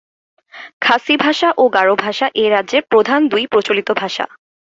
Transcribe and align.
খাসি 0.81 1.15
ভাষা 1.17 1.49
ও 1.57 1.63
গারো 1.69 1.95
ভাষা 1.95 2.25
এই 2.35 2.49
রাজ্যের 2.49 2.83
প্রধান 2.91 3.19
দুই 3.27 3.43
প্রচলিত 3.47 3.89
ভাষা। 4.01 4.25